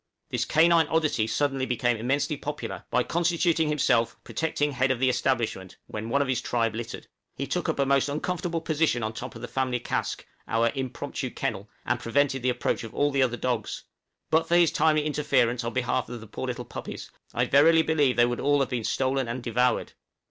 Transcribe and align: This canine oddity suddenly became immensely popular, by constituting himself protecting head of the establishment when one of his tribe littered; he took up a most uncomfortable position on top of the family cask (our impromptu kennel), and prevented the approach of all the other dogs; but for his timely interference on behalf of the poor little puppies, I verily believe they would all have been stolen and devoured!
This 0.31 0.45
canine 0.45 0.87
oddity 0.87 1.27
suddenly 1.27 1.67
became 1.67 1.95
immensely 1.95 2.35
popular, 2.35 2.85
by 2.89 3.03
constituting 3.03 3.67
himself 3.69 4.17
protecting 4.23 4.71
head 4.71 4.89
of 4.89 4.97
the 4.99 5.09
establishment 5.09 5.77
when 5.85 6.09
one 6.09 6.23
of 6.23 6.27
his 6.27 6.41
tribe 6.41 6.73
littered; 6.73 7.05
he 7.35 7.45
took 7.45 7.69
up 7.69 7.77
a 7.77 7.85
most 7.85 8.09
uncomfortable 8.09 8.61
position 8.61 9.03
on 9.03 9.13
top 9.13 9.35
of 9.35 9.43
the 9.43 9.47
family 9.47 9.79
cask 9.79 10.25
(our 10.47 10.71
impromptu 10.73 11.29
kennel), 11.29 11.69
and 11.85 11.99
prevented 11.99 12.41
the 12.41 12.49
approach 12.49 12.83
of 12.83 12.95
all 12.95 13.11
the 13.11 13.21
other 13.21 13.37
dogs; 13.37 13.83
but 14.31 14.47
for 14.47 14.55
his 14.55 14.71
timely 14.71 15.05
interference 15.05 15.63
on 15.63 15.71
behalf 15.71 16.09
of 16.09 16.19
the 16.19 16.25
poor 16.25 16.47
little 16.47 16.65
puppies, 16.65 17.11
I 17.35 17.45
verily 17.45 17.83
believe 17.83 18.15
they 18.15 18.25
would 18.25 18.39
all 18.41 18.59
have 18.61 18.69
been 18.69 18.83
stolen 18.83 19.27
and 19.27 19.43
devoured! 19.43 19.93